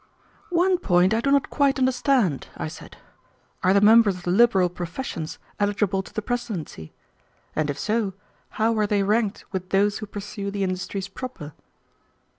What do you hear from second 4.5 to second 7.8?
professions eligible to the presidency? and if